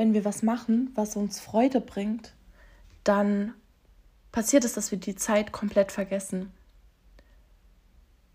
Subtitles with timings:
[0.00, 2.32] wenn wir was machen, was uns Freude bringt,
[3.04, 3.52] dann
[4.32, 6.50] passiert es, dass wir die Zeit komplett vergessen.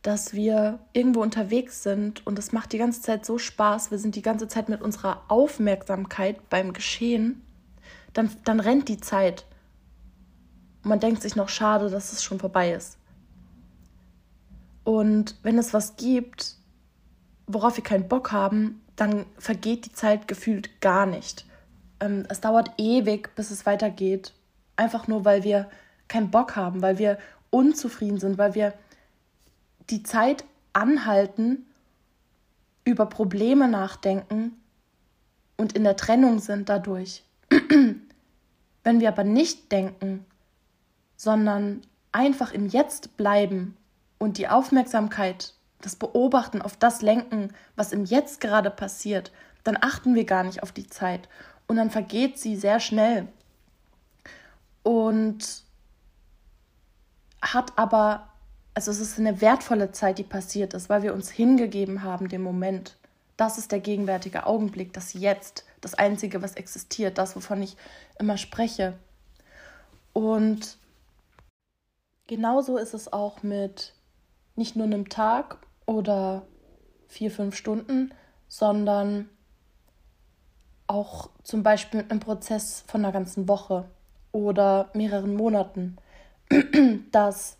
[0.03, 4.15] Dass wir irgendwo unterwegs sind und es macht die ganze Zeit so Spaß, wir sind
[4.15, 7.41] die ganze Zeit mit unserer Aufmerksamkeit beim Geschehen,
[8.13, 9.47] dann, dann rennt die Zeit.
[10.83, 12.99] Und man denkt sich noch, schade, dass es schon vorbei ist.
[14.83, 16.57] Und wenn es was gibt,
[17.47, 21.47] worauf wir keinen Bock haben, dann vergeht die Zeit gefühlt gar nicht.
[21.99, 24.33] Ähm, es dauert ewig, bis es weitergeht.
[24.75, 25.69] Einfach nur, weil wir
[26.07, 27.17] keinen Bock haben, weil wir
[27.49, 28.73] unzufrieden sind, weil wir
[29.89, 31.65] die Zeit anhalten,
[32.83, 34.53] über Probleme nachdenken
[35.57, 37.23] und in der Trennung sind dadurch.
[38.83, 40.25] Wenn wir aber nicht denken,
[41.17, 41.81] sondern
[42.11, 43.75] einfach im Jetzt bleiben
[44.19, 49.31] und die Aufmerksamkeit, das Beobachten auf das lenken, was im Jetzt gerade passiert,
[49.63, 51.27] dann achten wir gar nicht auf die Zeit
[51.67, 53.27] und dann vergeht sie sehr schnell.
[54.83, 55.63] Und
[57.41, 58.27] hat aber,
[58.73, 62.41] also es ist eine wertvolle Zeit, die passiert ist, weil wir uns hingegeben haben, dem
[62.41, 62.97] Moment.
[63.37, 67.75] Das ist der gegenwärtige Augenblick, das Jetzt, das Einzige, was existiert, das, wovon ich
[68.19, 68.93] immer spreche.
[70.13, 70.77] Und
[72.27, 73.93] genauso ist es auch mit
[74.55, 76.47] nicht nur einem Tag oder
[77.07, 78.13] vier, fünf Stunden,
[78.47, 79.29] sondern
[80.87, 83.85] auch zum Beispiel mit einem Prozess von einer ganzen Woche
[84.31, 85.97] oder mehreren Monaten,
[87.11, 87.57] dass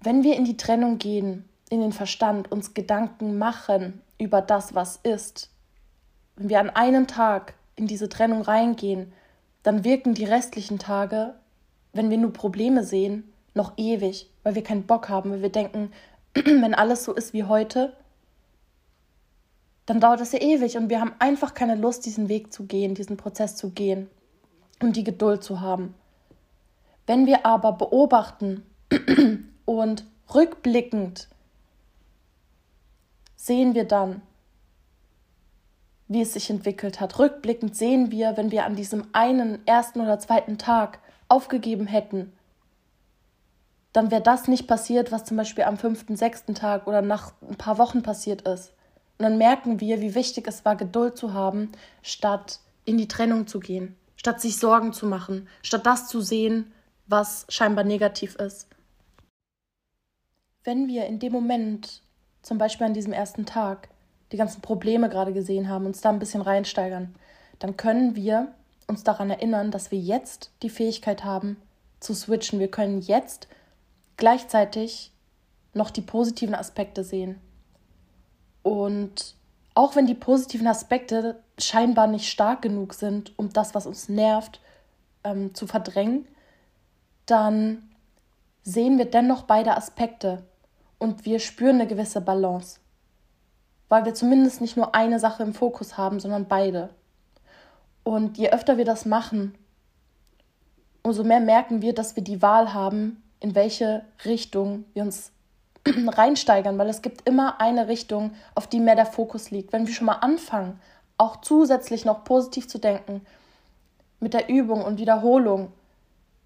[0.00, 4.96] wenn wir in die Trennung gehen, in den Verstand, uns Gedanken machen über das, was
[5.02, 5.50] ist,
[6.36, 9.12] wenn wir an einem Tag in diese Trennung reingehen,
[9.62, 11.34] dann wirken die restlichen Tage,
[11.92, 15.90] wenn wir nur Probleme sehen, noch ewig, weil wir keinen Bock haben, weil wir denken,
[16.34, 17.96] wenn alles so ist wie heute,
[19.86, 22.94] dann dauert es ja ewig und wir haben einfach keine Lust, diesen Weg zu gehen,
[22.94, 24.08] diesen Prozess zu gehen
[24.80, 25.94] und die Geduld zu haben.
[27.06, 28.62] Wenn wir aber beobachten
[29.64, 30.04] und
[30.34, 31.28] rückblickend
[33.36, 34.22] sehen wir dann,
[36.08, 37.18] wie es sich entwickelt hat.
[37.18, 40.98] Rückblickend sehen wir, wenn wir an diesem einen ersten oder zweiten Tag
[41.28, 42.32] aufgegeben hätten,
[43.92, 47.56] dann wäre das nicht passiert, was zum Beispiel am fünften, sechsten Tag oder nach ein
[47.56, 48.72] paar Wochen passiert ist.
[49.18, 51.70] Und dann merken wir, wie wichtig es war, Geduld zu haben,
[52.02, 56.72] statt in die Trennung zu gehen, statt sich Sorgen zu machen, statt das zu sehen,
[57.06, 58.68] was scheinbar negativ ist.
[60.64, 62.02] Wenn wir in dem Moment,
[62.42, 63.88] zum Beispiel an diesem ersten Tag,
[64.32, 67.14] die ganzen Probleme gerade gesehen haben, uns da ein bisschen reinsteigern,
[67.58, 68.52] dann können wir
[68.86, 71.56] uns daran erinnern, dass wir jetzt die Fähigkeit haben
[72.00, 72.58] zu switchen.
[72.58, 73.48] Wir können jetzt
[74.16, 75.12] gleichzeitig
[75.72, 77.40] noch die positiven Aspekte sehen.
[78.64, 79.36] Und
[79.74, 84.60] auch wenn die positiven Aspekte scheinbar nicht stark genug sind, um das, was uns nervt,
[85.22, 86.26] ähm, zu verdrängen,
[87.26, 87.90] dann
[88.62, 90.42] sehen wir dennoch beide Aspekte
[90.98, 92.80] und wir spüren eine gewisse Balance,
[93.88, 96.88] weil wir zumindest nicht nur eine Sache im Fokus haben, sondern beide.
[98.02, 99.54] Und je öfter wir das machen,
[101.02, 105.33] umso mehr merken wir, dass wir die Wahl haben, in welche Richtung wir uns
[105.86, 109.72] reinsteigern, weil es gibt immer eine Richtung, auf die mehr der Fokus liegt.
[109.72, 110.80] Wenn wir schon mal anfangen,
[111.18, 113.24] auch zusätzlich noch positiv zu denken,
[114.20, 115.72] mit der Übung und Wiederholung,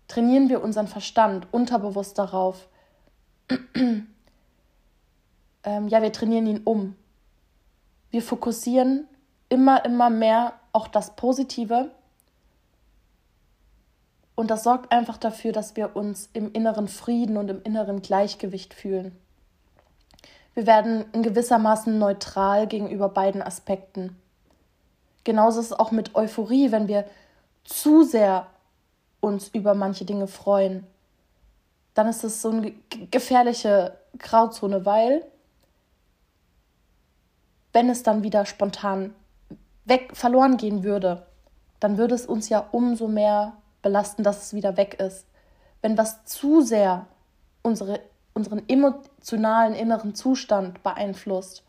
[0.08, 2.68] trainieren wir unseren Verstand unterbewusst darauf.
[3.74, 4.08] ähm,
[5.88, 6.96] ja, wir trainieren ihn um.
[8.10, 9.06] Wir fokussieren
[9.48, 11.90] immer, immer mehr auch das Positive.
[14.34, 18.72] Und das sorgt einfach dafür, dass wir uns im inneren Frieden und im inneren Gleichgewicht
[18.72, 19.16] fühlen.
[20.58, 24.20] Wir werden in gewissermaßen neutral gegenüber beiden Aspekten.
[25.22, 27.04] Genauso ist es auch mit Euphorie, wenn wir
[27.62, 28.48] zu sehr
[29.20, 30.84] uns über manche Dinge freuen,
[31.94, 32.72] dann ist es so eine
[33.08, 35.24] gefährliche Grauzone, weil
[37.72, 39.14] wenn es dann wieder spontan
[39.84, 41.24] weg verloren gehen würde,
[41.78, 45.24] dann würde es uns ja umso mehr belasten, dass es wieder weg ist.
[45.82, 47.06] Wenn was zu sehr
[47.62, 48.00] unsere
[48.38, 51.64] unseren emotionalen inneren Zustand beeinflusst,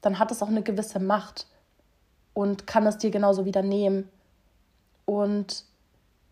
[0.00, 1.46] dann hat es auch eine gewisse Macht
[2.32, 4.08] und kann es dir genauso wieder nehmen.
[5.04, 5.64] Und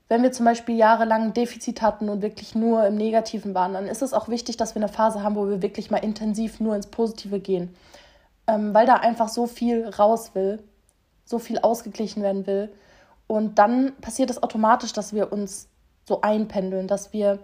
[0.09, 3.87] wenn wir zum Beispiel jahrelang ein Defizit hatten und wirklich nur im Negativen waren, dann
[3.87, 6.77] ist es auch wichtig, dass wir eine Phase haben, wo wir wirklich mal intensiv nur
[6.77, 7.75] ins Positive gehen,
[8.47, 10.63] ähm, weil da einfach so viel raus will,
[11.25, 12.73] so viel ausgeglichen werden will.
[13.27, 15.69] Und dann passiert es automatisch, dass wir uns
[16.07, 17.41] so einpendeln, dass wir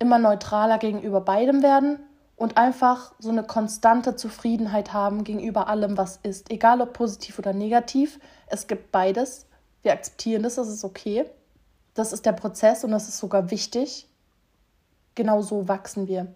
[0.00, 2.00] immer neutraler gegenüber beidem werden
[2.34, 6.50] und einfach so eine konstante Zufriedenheit haben gegenüber allem, was ist.
[6.50, 9.46] Egal ob positiv oder negativ, es gibt beides.
[9.82, 11.26] Wir akzeptieren das, das ist okay.
[11.94, 14.08] Das ist der Prozess und das ist sogar wichtig.
[15.14, 16.34] Genau so wachsen wir.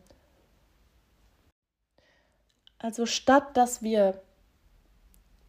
[2.78, 4.20] Also statt dass wir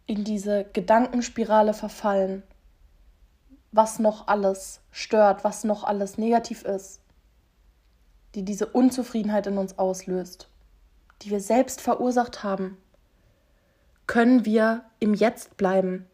[0.06, 2.44] in diese Gedankenspirale verfallen,
[3.74, 7.02] was noch alles stört, was noch alles negativ ist,
[8.36, 10.50] die diese Unzufriedenheit in uns auslöst,
[11.22, 12.78] die wir selbst verursacht haben,
[14.08, 16.06] können wir im Jetzt bleiben,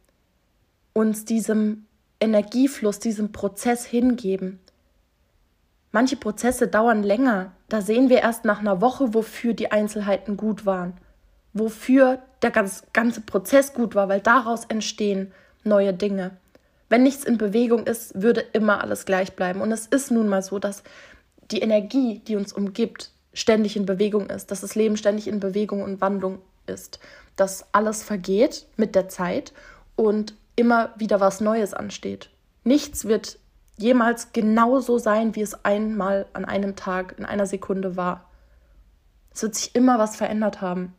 [0.93, 1.85] uns diesem
[2.19, 4.59] Energiefluss, diesem Prozess hingeben.
[5.91, 10.65] Manche Prozesse dauern länger, da sehen wir erst nach einer Woche, wofür die Einzelheiten gut
[10.65, 10.93] waren,
[11.53, 15.33] wofür der ganze Prozess gut war, weil daraus entstehen
[15.63, 16.37] neue Dinge.
[16.89, 19.61] Wenn nichts in Bewegung ist, würde immer alles gleich bleiben.
[19.61, 20.83] Und es ist nun mal so, dass
[21.51, 25.83] die Energie, die uns umgibt, ständig in Bewegung ist, dass das Leben ständig in Bewegung
[25.83, 26.99] und Wandlung ist,
[27.35, 29.53] dass alles vergeht mit der Zeit
[29.95, 32.29] und immer wieder was Neues ansteht.
[32.63, 33.39] Nichts wird
[33.77, 38.29] jemals genauso sein, wie es einmal an einem Tag, in einer Sekunde war.
[39.33, 40.93] Es wird sich immer was verändert haben.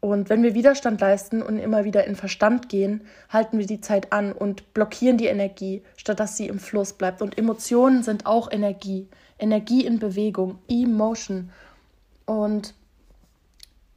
[0.00, 4.12] Und wenn wir Widerstand leisten und immer wieder in Verstand gehen, halten wir die Zeit
[4.12, 7.22] an und blockieren die Energie, statt dass sie im Fluss bleibt.
[7.22, 9.08] Und Emotionen sind auch Energie.
[9.38, 11.50] Energie in Bewegung, Emotion.
[12.24, 12.74] Und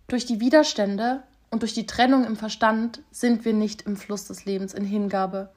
[0.08, 4.46] durch die Widerstände und durch die Trennung im Verstand sind wir nicht im Fluss des
[4.46, 5.50] Lebens, in Hingabe,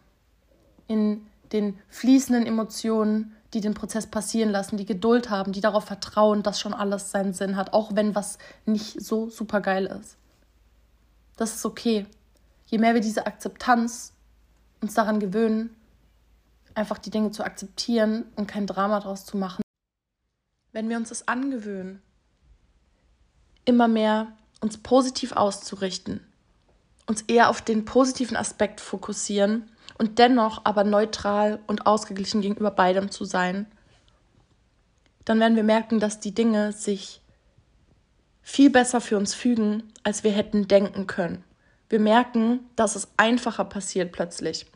[0.86, 6.42] in den fließenden Emotionen, die den Prozess passieren lassen, die Geduld haben, die darauf vertrauen,
[6.42, 10.16] dass schon alles seinen Sinn hat, auch wenn was nicht so super geil ist.
[11.36, 12.06] Das ist okay.
[12.66, 14.14] Je mehr wir diese Akzeptanz
[14.80, 15.76] uns daran gewöhnen,
[16.74, 19.61] einfach die Dinge zu akzeptieren und kein Drama draus zu machen,
[20.72, 22.02] wenn wir uns das angewöhnen,
[23.64, 26.20] immer mehr uns positiv auszurichten,
[27.06, 33.10] uns eher auf den positiven Aspekt fokussieren und dennoch aber neutral und ausgeglichen gegenüber beidem
[33.10, 33.66] zu sein,
[35.24, 37.20] dann werden wir merken, dass die Dinge sich
[38.40, 41.44] viel besser für uns fügen, als wir hätten denken können.
[41.88, 44.66] Wir merken, dass es einfacher passiert plötzlich.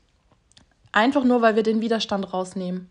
[0.93, 2.91] Einfach nur, weil wir den Widerstand rausnehmen.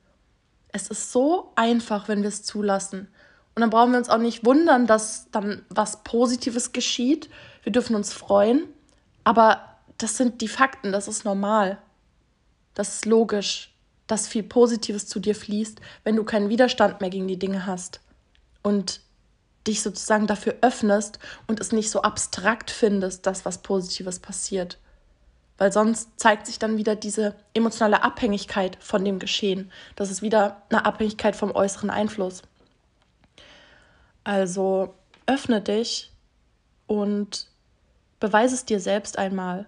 [0.75, 3.07] Es ist so einfach, wenn wir es zulassen.
[3.55, 7.29] Und dann brauchen wir uns auch nicht wundern, dass dann was Positives geschieht.
[7.63, 8.65] Wir dürfen uns freuen.
[9.23, 11.77] Aber das sind die Fakten, das ist normal.
[12.73, 13.73] Das ist logisch,
[14.05, 18.01] dass viel Positives zu dir fließt, wenn du keinen Widerstand mehr gegen die Dinge hast.
[18.61, 18.99] Und
[19.65, 24.77] dich sozusagen dafür öffnest und es nicht so abstrakt findest, dass was Positives passiert.
[25.57, 29.71] Weil sonst zeigt sich dann wieder diese emotionale Abhängigkeit von dem Geschehen.
[29.95, 32.41] Das ist wieder eine Abhängigkeit vom äußeren Einfluss.
[34.23, 34.93] Also
[35.27, 36.11] öffne dich
[36.87, 37.47] und
[38.19, 39.67] beweise es dir selbst einmal,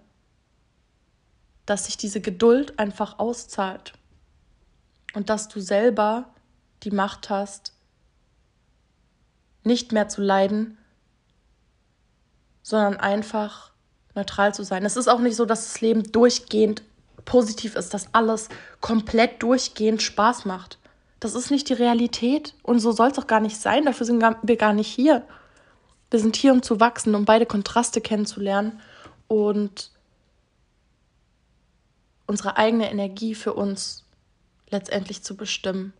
[1.65, 3.93] dass sich diese Geduld einfach auszahlt
[5.13, 6.33] und dass du selber
[6.83, 7.73] die Macht hast,
[9.63, 10.77] nicht mehr zu leiden,
[12.63, 13.71] sondern einfach
[14.17, 14.83] neutral zu sein.
[14.83, 16.83] Es ist auch nicht so, dass das Leben durchgehend
[17.23, 18.49] positiv ist, dass alles
[18.81, 20.77] komplett durchgehend Spaß macht.
[21.19, 23.85] Das ist nicht die Realität und so soll es auch gar nicht sein.
[23.85, 25.23] Dafür sind wir gar nicht hier.
[26.11, 28.79] Wir sind hier, um zu wachsen, um beide Kontraste kennenzulernen
[29.27, 29.91] und
[32.27, 34.03] unsere eigene Energie für uns
[34.69, 35.93] letztendlich zu bestimmen